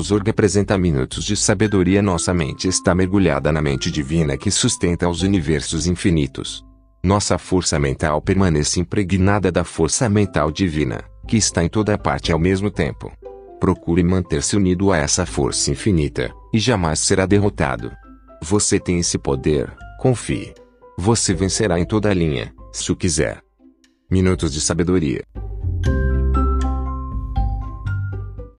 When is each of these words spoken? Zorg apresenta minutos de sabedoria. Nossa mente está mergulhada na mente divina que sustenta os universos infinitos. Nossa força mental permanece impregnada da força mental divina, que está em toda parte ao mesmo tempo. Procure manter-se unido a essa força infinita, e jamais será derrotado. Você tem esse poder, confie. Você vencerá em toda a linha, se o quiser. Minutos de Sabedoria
Zorg 0.00 0.30
apresenta 0.30 0.78
minutos 0.78 1.24
de 1.24 1.36
sabedoria. 1.36 2.00
Nossa 2.00 2.32
mente 2.32 2.68
está 2.68 2.94
mergulhada 2.94 3.50
na 3.50 3.60
mente 3.60 3.90
divina 3.90 4.36
que 4.36 4.50
sustenta 4.50 5.08
os 5.08 5.22
universos 5.22 5.86
infinitos. 5.86 6.64
Nossa 7.02 7.36
força 7.38 7.78
mental 7.78 8.22
permanece 8.22 8.80
impregnada 8.80 9.50
da 9.50 9.64
força 9.64 10.08
mental 10.08 10.50
divina, 10.50 11.04
que 11.26 11.36
está 11.36 11.62
em 11.62 11.68
toda 11.68 11.98
parte 11.98 12.32
ao 12.32 12.38
mesmo 12.38 12.70
tempo. 12.70 13.12
Procure 13.60 14.02
manter-se 14.02 14.56
unido 14.56 14.92
a 14.92 14.98
essa 14.98 15.26
força 15.26 15.70
infinita, 15.70 16.32
e 16.52 16.58
jamais 16.58 17.00
será 17.00 17.26
derrotado. 17.26 17.92
Você 18.42 18.78
tem 18.78 19.00
esse 19.00 19.18
poder, 19.18 19.70
confie. 20.00 20.54
Você 20.98 21.34
vencerá 21.34 21.78
em 21.78 21.84
toda 21.84 22.10
a 22.10 22.14
linha, 22.14 22.54
se 22.72 22.90
o 22.92 22.96
quiser. 22.96 23.40
Minutos 24.10 24.52
de 24.52 24.60
Sabedoria 24.60 25.22